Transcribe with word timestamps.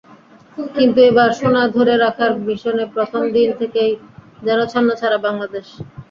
কিন্তু 0.75 0.99
এবার 1.09 1.29
সোনা 1.39 1.63
ধরে 1.75 1.93
রাখার 1.97 2.31
মিশনে 2.45 2.85
প্রথম 2.95 3.21
দিন 3.35 3.49
থেকেই 3.59 3.91
যেন 4.45 4.59
ছন্নছাড়া 4.71 5.17
বাংলাদেশ। 5.25 5.67